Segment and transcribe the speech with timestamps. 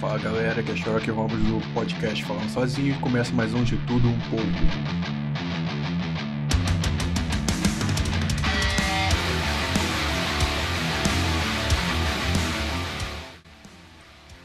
[0.00, 3.76] Fala galera, que é Sherlock Holmes do podcast Falando Sozinho e começa mais um de
[3.78, 4.44] tudo um pouco.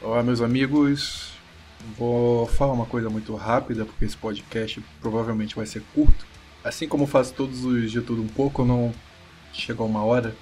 [0.02, 1.34] Olá meus amigos,
[1.96, 6.26] vou falar uma coisa muito rápida porque esse podcast provavelmente vai ser curto.
[6.64, 8.92] Assim como faço todos os de tudo um pouco, não
[9.52, 10.34] chegou uma hora.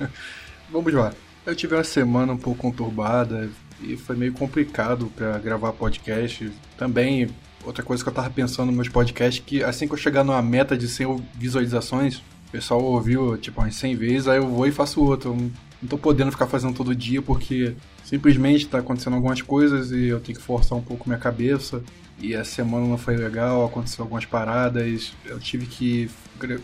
[0.72, 1.12] Vamos lá.
[1.44, 3.50] Eu tive uma semana um pouco conturbada
[3.82, 6.50] e foi meio complicado para gravar podcast.
[6.76, 7.28] Também,
[7.64, 10.42] outra coisa que eu tava pensando nos meus podcasts, que assim que eu chegar numa
[10.42, 14.72] meta de 100 visualizações, o pessoal ouviu tipo umas 100 vezes, aí eu vou e
[14.72, 15.34] faço outro.
[15.80, 20.18] Não tô podendo ficar fazendo todo dia porque simplesmente tá acontecendo algumas coisas e eu
[20.18, 21.82] tenho que forçar um pouco minha cabeça.
[22.20, 25.12] E a semana não foi legal, aconteceu algumas paradas.
[25.24, 26.10] Eu tive que.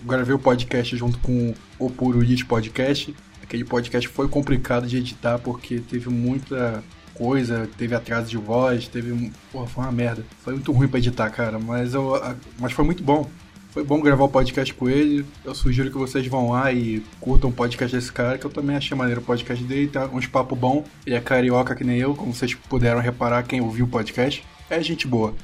[0.05, 3.15] Gravei o podcast junto com o Puro Elite Podcast.
[3.43, 6.83] Aquele podcast foi complicado de editar porque teve muita
[7.15, 9.33] coisa, teve atraso de voz, teve.
[9.51, 10.25] Porra, foi uma merda.
[10.43, 12.13] Foi muito ruim pra editar, cara, mas, eu,
[12.59, 13.29] mas foi muito bom.
[13.71, 15.27] Foi bom gravar o podcast com ele.
[15.45, 18.77] Eu sugiro que vocês vão lá e curtam o podcast desse cara, que eu também
[18.77, 19.89] achei maneiro o podcast dele.
[19.89, 20.85] Tem uns papo bom.
[21.05, 24.45] Ele é carioca que nem eu, como vocês puderam reparar quem ouviu o podcast.
[24.71, 25.35] É gente boa.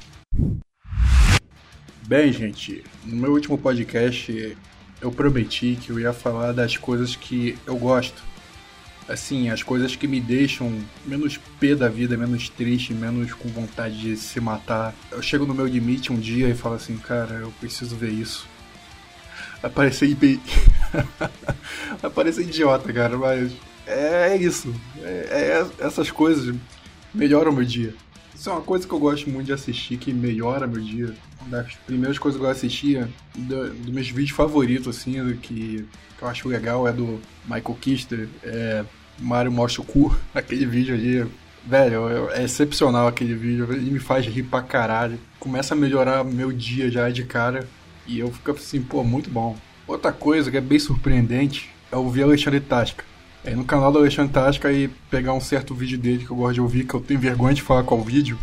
[2.07, 4.57] Bem, gente, no meu último podcast
[5.01, 8.23] eu prometi que eu ia falar das coisas que eu gosto.
[9.07, 10.73] Assim, as coisas que me deixam
[11.05, 14.93] menos pé da vida, menos triste, menos com vontade de se matar.
[15.11, 18.47] Eu chego no meu limite um dia e falo assim, cara, eu preciso ver isso.
[19.61, 20.39] Vai parecer IP...
[22.01, 23.51] Vai parecer idiota, cara, mas
[23.85, 24.73] é, isso.
[25.01, 26.55] É, é, essas coisas
[27.13, 27.93] melhoram meu dia.
[28.41, 31.13] Isso é uma coisa que eu gosto muito de assistir, que melhora meu dia.
[31.41, 35.85] Uma das primeiras coisas que eu assistia, do, dos meus vídeos favoritos, assim, que,
[36.17, 38.83] que, eu acho legal é do Michael Kister, é
[39.19, 41.31] Mario mostra o cu, aquele vídeo ali.
[41.63, 45.19] Velho, é excepcional aquele vídeo, ele me faz rir pra caralho.
[45.39, 47.67] Começa a melhorar meu dia já de cara.
[48.07, 49.55] E eu fico assim, pô, muito bom.
[49.85, 53.10] Outra coisa que é bem surpreendente é ouvir Alexandre Tasca.
[53.43, 56.53] É no canal do Alexandre Tasca e pegar um certo vídeo dele que eu gosto
[56.53, 58.37] de ouvir, que eu tenho vergonha de falar qual vídeo.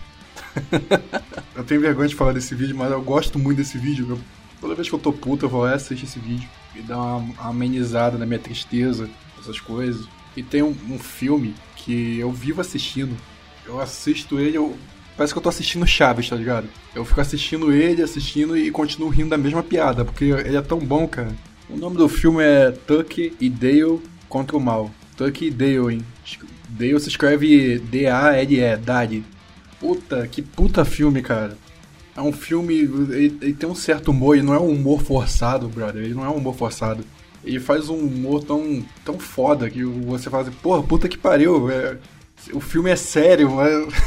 [1.54, 4.06] eu tenho vergonha de falar desse vídeo, mas eu gosto muito desse vídeo.
[4.10, 4.18] Eu,
[4.60, 7.16] toda vez que eu tô puto, eu vou lá assistir esse vídeo e dar uma,
[7.16, 9.08] uma amenizada na minha tristeza,
[9.38, 10.08] essas coisas.
[10.36, 13.16] E tem um, um, filme que eu vivo assistindo.
[13.64, 14.76] Eu assisto ele, eu.
[15.16, 16.68] Parece que eu tô assistindo Chaves, tá ligado?
[16.94, 20.78] Eu fico assistindo ele, assistindo e continuo rindo da mesma piada, porque ele é tão
[20.78, 21.34] bom, cara.
[21.68, 24.90] O nome do filme é Tuck e Dale contra o mal.
[25.16, 26.04] Tuck e Dale, hein?
[26.68, 29.24] Dale se escreve D-A-L-E, Dale.
[29.80, 31.56] Puta, que puta filme, cara.
[32.16, 32.74] É um filme.
[32.74, 36.02] Ele, ele, tem um certo humor, e não é um humor forçado, brother.
[36.02, 37.04] Ele não é um humor forçado.
[37.44, 41.70] Ele faz um humor tão, tão foda que você fala assim, porra, puta que pariu.
[41.70, 41.96] É,
[42.52, 43.50] o filme é sério,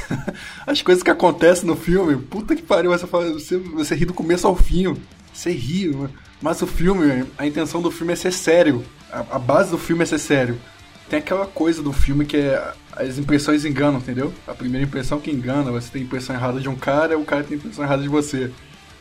[0.67, 2.91] as coisas que acontecem no filme, puta que pariu.
[2.91, 4.95] Você, fala, você, você ri do começo ao fim.
[5.34, 5.96] Você ri,
[6.42, 8.84] mas o filme, a intenção do filme é ser sério.
[9.12, 10.59] A, a base do filme é ser sério.
[11.09, 14.34] Tem aquela coisa do filme que é as impressões enganam, entendeu?
[14.46, 17.44] A primeira impressão que engana, você tem a impressão errada de um cara, o cara
[17.44, 18.52] tem a impressão errada de você.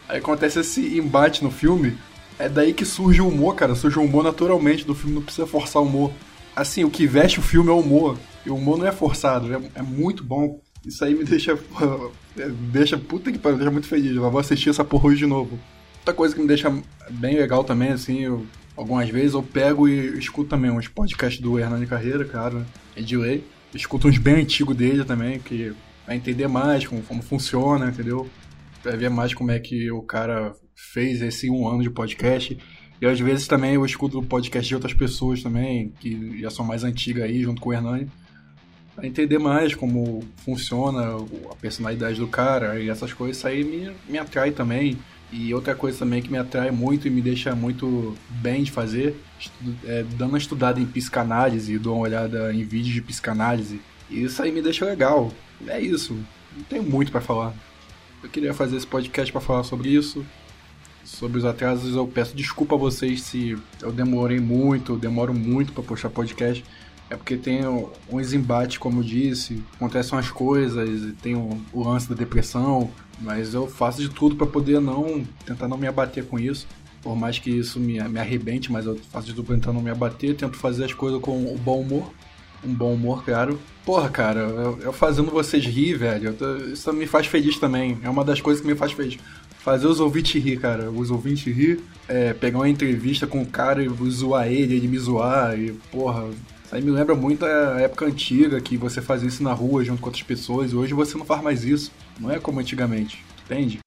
[0.09, 1.97] Aí acontece esse embate no filme,
[2.39, 3.75] é daí que surge o humor, cara.
[3.75, 6.13] Surge o humor naturalmente do filme, não precisa forçar o humor.
[6.55, 8.17] Assim, o que veste o filme é o humor.
[8.45, 10.61] E o humor não é forçado, é, é muito bom.
[10.85, 11.59] Isso aí me deixa.
[12.73, 14.17] deixa puta que pariu, deixa muito feliz.
[14.17, 15.59] Eu vou assistir essa porra hoje de novo.
[16.11, 16.75] Outra coisa que me deixa
[17.09, 18.45] bem legal também, assim, eu,
[18.77, 22.67] algumas vezes eu pego e escuto também uns podcasts do Hernani Carreira, cara,
[22.97, 23.45] é de lei.
[23.73, 25.73] Escuto uns bem antigos dele também, que
[26.05, 28.29] vai entender mais como, como funciona, entendeu?
[28.83, 32.59] Vai ver mais como é que o cara fez esse um ano de podcast.
[33.01, 36.83] E às vezes também eu escuto podcast de outras pessoas também, que já são mais
[36.83, 38.11] antigas aí, junto com o Hernani,
[38.97, 43.37] para entender mais como funciona a personalidade do cara e essas coisas.
[43.37, 44.99] Isso aí me, me atrai também.
[45.33, 49.17] E outra coisa também que me atrai muito e me deixa muito bem de fazer,
[49.85, 53.81] é dando uma estudada em psicanálise, dou uma olhada em vídeos de psicanálise.
[54.09, 55.33] E isso aí me deixa legal.
[55.67, 56.15] É isso.
[56.57, 57.55] Não tenho muito para falar.
[58.23, 60.25] Eu queria fazer esse podcast para falar sobre isso
[61.05, 65.83] sobre os atrasos, eu peço desculpa a vocês se eu demorei muito, demoro muito para
[65.83, 66.65] postar podcast.
[67.11, 67.61] É porque tem
[68.09, 72.89] uns embates, como disse, acontecem umas coisas, tem o, o lance da depressão,
[73.21, 76.69] mas eu faço de tudo para poder não tentar não me abater com isso.
[77.03, 79.83] Por mais que isso me, me arrebente, mas eu faço de tudo pra tentar não
[79.83, 82.13] me abater, tento fazer as coisas com o bom humor.
[82.63, 83.59] Um bom humor, claro.
[83.85, 87.99] Porra, cara, eu, eu fazendo vocês rir, velho, eu, isso me faz feliz também.
[88.03, 89.19] É uma das coisas que me faz feliz
[89.61, 90.91] fazer os ouvintes rir, cara.
[90.91, 94.99] Os ouvintes rir, é, pegar uma entrevista com o cara e zoar ele, ele me
[94.99, 96.29] zoar, e, porra,
[96.71, 100.01] Isso aí me lembra muito a época antiga que você fazia isso na rua junto
[100.01, 101.91] com outras pessoas e hoje você não faz mais isso.
[102.21, 103.81] Não é como antigamente, entende?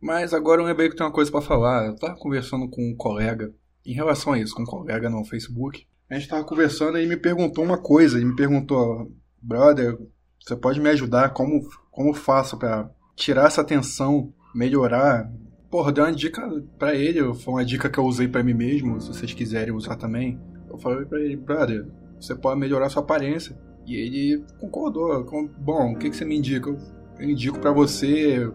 [0.00, 1.86] Mas agora eu lembrei que tem uma coisa para falar.
[1.86, 3.52] Eu tava conversando com um colega
[3.84, 5.84] em relação a isso, com um colega no Facebook.
[6.08, 8.18] A gente tava conversando e ele me perguntou uma coisa.
[8.18, 9.10] Ele me perguntou,
[9.42, 9.98] brother,
[10.40, 11.30] você pode me ajudar?
[11.30, 15.28] Como, como faço para tirar essa tensão, melhorar?
[15.72, 16.40] Porra, deu uma dica
[16.78, 17.34] para ele.
[17.34, 19.00] Foi uma dica que eu usei para mim mesmo.
[19.00, 20.40] Se vocês quiserem usar também.
[20.76, 21.86] Eu falei pra ele, brother,
[22.20, 23.58] você pode melhorar sua aparência.
[23.86, 25.24] E ele concordou.
[25.58, 26.70] Bom, o que, que você me indica?
[27.18, 28.50] Eu indico para você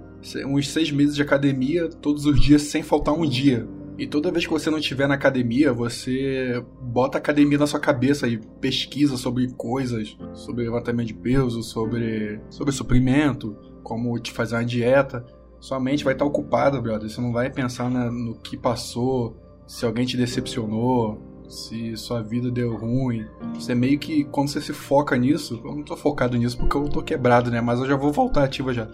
[0.45, 3.67] uns seis meses de academia, todos os dias, sem faltar um dia.
[3.97, 7.79] E toda vez que você não estiver na academia, você bota a academia na sua
[7.79, 14.55] cabeça e pesquisa sobre coisas, sobre levantamento de peso, sobre, sobre suprimento, como te fazer
[14.55, 15.25] uma dieta.
[15.59, 17.09] Sua mente vai estar ocupada, brother.
[17.09, 22.75] Você não vai pensar no que passou, se alguém te decepcionou, se sua vida deu
[22.75, 23.25] ruim.
[23.53, 26.87] Você meio que, quando você se foca nisso, eu não tô focado nisso porque eu
[26.87, 27.59] tô quebrado, né?
[27.61, 28.87] Mas eu já vou voltar ativa já.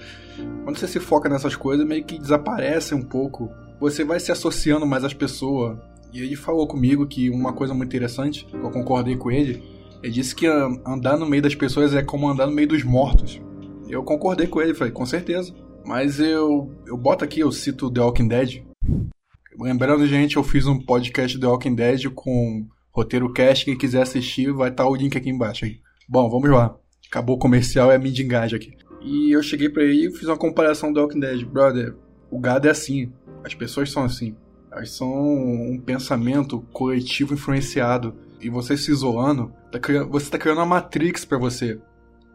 [0.63, 3.50] Quando você se foca nessas coisas, meio que desaparece um pouco.
[3.80, 5.77] Você vai se associando mais às pessoas.
[6.12, 9.63] E ele falou comigo que uma coisa muito interessante, que eu concordei com ele,
[10.01, 13.39] ele disse que andar no meio das pessoas é como andar no meio dos mortos.
[13.88, 15.54] Eu concordei com ele, falei, com certeza.
[15.86, 18.62] Mas eu, eu boto aqui, eu cito The Walking Dead,
[19.59, 23.65] Lembrando, gente, eu fiz um podcast The Walking Dead com roteiro cast.
[23.65, 25.65] Quem quiser assistir, vai estar tá o link aqui embaixo.
[25.65, 25.80] Aí.
[26.07, 26.77] Bom, vamos lá.
[27.09, 28.77] Acabou o comercial, é a mídia engaja aqui.
[29.01, 31.44] E eu cheguei pra ele e fiz uma comparação do Walking Dead.
[31.44, 31.95] Brother,
[32.30, 33.12] o gado é assim.
[33.44, 34.36] As pessoas são assim.
[34.71, 38.13] Elas são um pensamento coletivo influenciado.
[38.39, 41.80] E você se isolando, tá criando, você tá criando uma Matrix para você.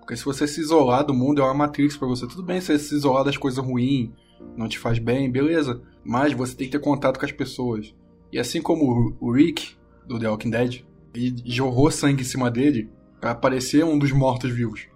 [0.00, 2.26] Porque se você se isolar do mundo, é uma Matrix para você.
[2.26, 4.10] Tudo bem você se isolar das coisas ruins,
[4.56, 5.82] não te faz bem, beleza.
[6.04, 7.94] Mas você tem que ter contato com as pessoas.
[8.32, 10.84] E assim como o Rick, do The Walking Dead,
[11.14, 12.90] ele jorrou sangue em cima dele
[13.20, 14.86] para aparecer um dos mortos-vivos.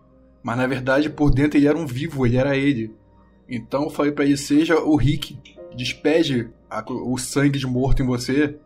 [0.43, 2.95] Mas na verdade, por dentro ele era um vivo, ele era ele.
[3.49, 5.39] Então eu falei para ele: seja o Rick,
[5.77, 8.59] despeje a, o sangue de morto em você,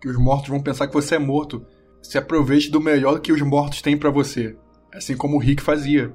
[0.00, 1.64] que os mortos vão pensar que você é morto.
[2.02, 4.56] Se aproveite do melhor que os mortos têm para você.
[4.92, 6.14] Assim como o Rick fazia.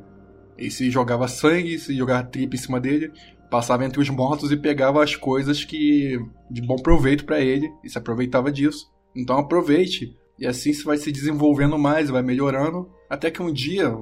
[0.58, 3.12] Ele se jogava sangue, se jogava tripa em cima dele,
[3.52, 6.18] passava entre os mortos e pegava as coisas que
[6.50, 8.90] de bom proveito para ele e se aproveitava disso.
[9.14, 13.94] Então aproveite e assim você vai se desenvolvendo mais, vai melhorando, até que um dia,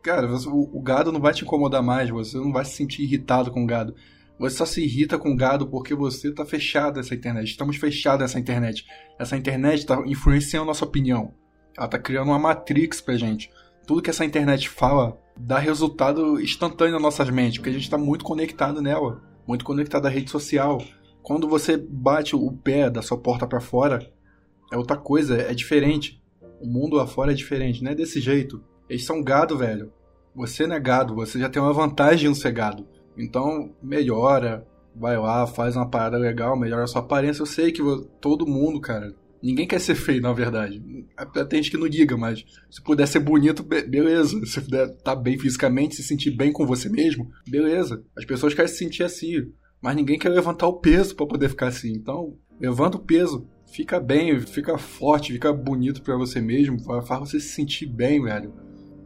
[0.00, 3.50] cara, o, o gado não vai te incomodar mais, você não vai se sentir irritado
[3.50, 3.96] com o gado.
[4.38, 7.50] Você só se irrita com o gado porque você está fechado nessa internet.
[7.50, 8.84] Estamos fechados nessa internet.
[9.18, 11.34] Essa internet está influenciando nossa opinião.
[11.76, 13.50] Ela está criando uma matrix pra gente.
[13.86, 17.98] Tudo que essa internet fala dá resultado instantâneo nas nossas mentes, porque a gente está
[17.98, 20.82] muito conectado nela, muito conectado à rede social.
[21.22, 24.10] Quando você bate o pé da sua porta para fora,
[24.72, 26.22] é outra coisa, é diferente.
[26.60, 28.62] O mundo lá fora é diferente, não é desse jeito.
[28.88, 29.92] Eles são gado, velho.
[30.34, 32.86] Você não é gado, você já tem uma vantagem no ser gado.
[33.16, 37.42] Então, melhora, vai lá, faz uma parada legal, melhora a sua aparência.
[37.42, 37.82] Eu sei que
[38.20, 39.14] todo mundo, cara,
[39.44, 40.82] Ninguém quer ser feio, na verdade.
[41.50, 44.40] Tem gente que não liga, mas se puder ser bonito, beleza.
[44.46, 48.02] Se puder estar tá bem fisicamente, se sentir bem com você mesmo, beleza.
[48.16, 49.52] As pessoas querem se sentir assim,
[49.82, 51.92] mas ninguém quer levantar o peso para poder ficar assim.
[51.92, 57.38] Então, levanta o peso, fica bem, fica forte, fica bonito para você mesmo, faz você
[57.38, 58.50] se sentir bem, velho.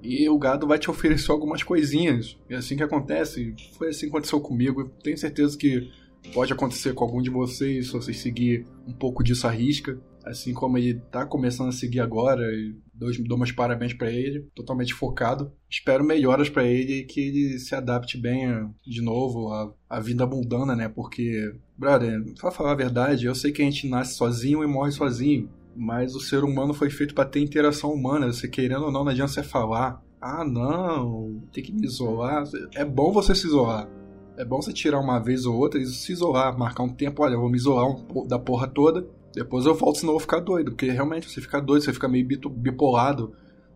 [0.05, 2.39] E o gado vai te oferecer algumas coisinhas.
[2.49, 3.57] É assim que acontece.
[3.77, 4.89] Foi assim que aconteceu comigo.
[5.03, 5.91] Tenho certeza que
[6.33, 10.53] pode acontecer com algum de vocês se vocês seguir um pouco disso à risca assim
[10.53, 14.95] como ele tá começando a seguir agora, e dou, dou meus parabéns para ele, totalmente
[14.95, 15.53] focado.
[15.71, 20.27] Espero melhoras para ele e que ele se adapte bem de novo à, à vida
[20.27, 20.89] mundana, né?
[20.89, 24.93] Porque, brother, pra falar a verdade, eu sei que a gente nasce sozinho e morre
[24.93, 28.33] sozinho, mas o ser humano foi feito para ter interação humana.
[28.33, 30.03] Você querendo ou não, não adianta você falar.
[30.21, 32.45] Ah, não, tem que me isolar.
[32.75, 33.89] É bom você se isolar.
[34.37, 37.35] É bom você tirar uma vez ou outra e se isolar, marcar um tempo, olha,
[37.35, 39.05] eu vou me isolar um, da porra toda
[39.35, 40.73] depois eu volto, senão eu vou ficar doido.
[40.73, 43.33] Porque realmente você fica doido, você fica meio bipolado.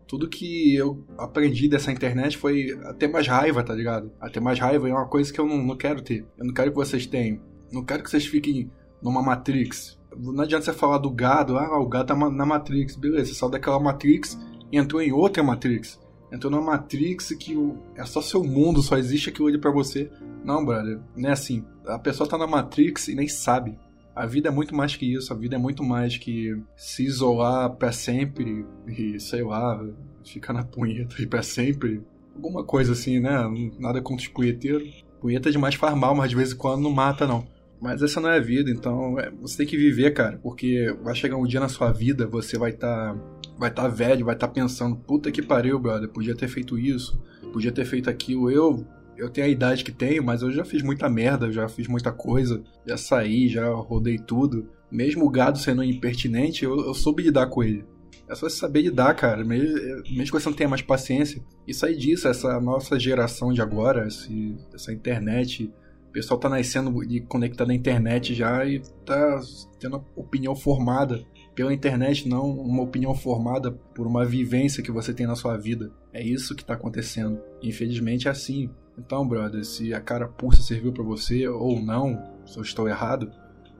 [0.06, 4.12] Tudo que eu aprendi dessa internet foi a ter mais raiva, tá ligado?
[4.20, 6.26] A ter mais raiva é uma coisa que eu não, não quero ter.
[6.38, 7.40] Eu não quero que vocês tenham.
[7.72, 9.98] Não quero que vocês fiquem numa Matrix.
[10.16, 12.96] Não adianta você falar do gado, ah, o gado tá na Matrix.
[12.96, 14.38] Beleza, você saiu daquela Matrix
[14.70, 15.98] e entrou em outra Matrix.
[16.30, 17.56] Entrou numa Matrix que
[17.94, 20.10] é só seu mundo, só existe aquilo ali pra você.
[20.44, 21.64] Não, brother, não é assim.
[21.86, 23.78] A pessoa tá na Matrix e nem sabe.
[24.14, 27.70] A vida é muito mais que isso, a vida é muito mais que se isolar
[27.70, 29.82] para sempre e, sei lá,
[30.24, 32.02] ficar na punheta e para sempre.
[32.34, 33.32] Alguma coisa assim, né?
[33.78, 35.04] Nada contra os punheteiros.
[35.20, 37.46] Punheta é demais faz mal, mas de vez em quando não mata, não.
[37.80, 41.16] Mas essa não é a vida, então é, você tem que viver, cara, porque vai
[41.16, 43.20] chegar um dia na sua vida, você vai estar tá,
[43.58, 47.20] vai tá velho, vai estar tá pensando, puta que pariu, brother, podia ter feito isso,
[47.52, 48.48] podia ter feito aquilo.
[48.48, 48.86] Eu
[49.22, 52.10] eu tenho a idade que tenho, mas eu já fiz muita merda, já fiz muita
[52.10, 54.68] coisa, já saí, já rodei tudo.
[54.90, 57.84] Mesmo o gado sendo impertinente, eu, eu soube lidar com ele.
[58.28, 59.44] É só saber lidar, cara.
[59.44, 61.40] Mesmo, que você não tenha mais paciência.
[61.68, 65.72] E sair disso, essa nossa geração de agora, esse, essa internet.
[66.08, 69.40] O pessoal tá nascendo e conectado na internet já e tá
[69.78, 71.24] tendo opinião formada
[71.54, 75.92] pela internet, não uma opinião formada por uma vivência que você tem na sua vida.
[76.12, 77.40] É isso que tá acontecendo.
[77.62, 78.68] Infelizmente é assim.
[78.98, 83.32] Então, brother, se a carapuça serviu para você ou não, se eu estou errado,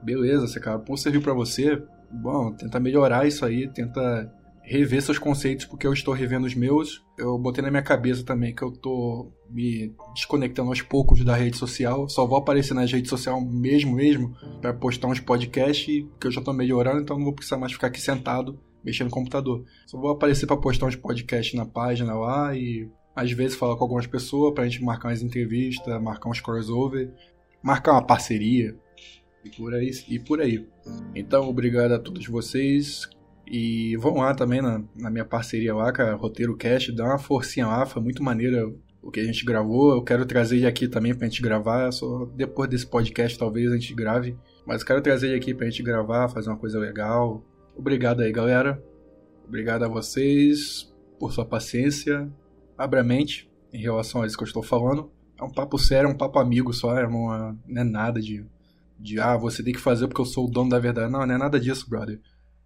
[0.03, 5.19] beleza, se a carapuça serviu para você, bom, tenta melhorar isso aí, tenta rever seus
[5.19, 7.05] conceitos, porque eu estou revendo os meus.
[7.19, 11.57] Eu botei na minha cabeça também que eu tô me desconectando aos poucos da rede
[11.57, 12.09] social.
[12.09, 16.41] Só vou aparecer nas redes sociais mesmo, mesmo, para postar uns podcasts, que eu já
[16.41, 19.65] tô melhorando, então não vou precisar mais ficar aqui sentado mexendo no computador.
[19.87, 23.85] Só vou aparecer para postar uns podcasts na página lá e às vezes falar com
[23.85, 27.11] algumas pessoas pra gente marcar umas entrevistas, marcar uns crossover,
[27.63, 28.75] marcar uma parceria
[29.45, 29.91] e por aí.
[30.09, 30.67] E por aí.
[31.15, 33.09] Então, obrigado a todos vocês.
[33.47, 37.67] E vão lá também na, na minha parceria lá, cara, Roteiro Cast, dá uma forcinha
[37.67, 39.93] lá, foi muito maneiro o que a gente gravou.
[39.93, 43.95] Eu quero trazer aqui também pra gente gravar, só depois desse podcast talvez a gente
[43.95, 44.39] grave.
[44.65, 47.45] Mas quero trazer aqui pra gente gravar, fazer uma coisa legal.
[47.77, 48.83] Obrigado aí, galera.
[49.45, 52.33] Obrigado a vocês por sua paciência
[52.83, 55.11] abre a mente em relação a isso que eu estou falando.
[55.41, 58.45] É um papo sério, é um papo amigo só, é uma, não é nada de,
[58.99, 61.11] de, ah, você tem que fazer porque eu sou o dono da verdade.
[61.11, 62.21] Não, não é nada disso, brother.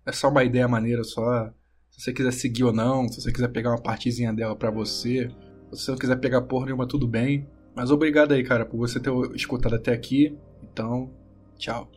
[0.04, 1.50] É só uma ideia maneira, só.
[1.90, 5.30] Se você quiser seguir ou não, se você quiser pegar uma partezinha dela para você,
[5.73, 7.49] se você não quiser pegar porra nenhuma, tudo bem.
[7.75, 10.37] Mas obrigado aí, cara, por você ter escutado até aqui.
[10.62, 11.11] Então,
[11.58, 11.90] tchau.